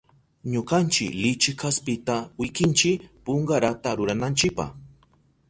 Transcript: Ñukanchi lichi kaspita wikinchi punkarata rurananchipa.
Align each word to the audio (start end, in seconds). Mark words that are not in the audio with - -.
Ñukanchi 0.51 1.05
lichi 1.21 1.51
kaspita 1.61 2.15
wikinchi 2.39 2.91
punkarata 3.23 3.89
rurananchipa. 3.97 4.65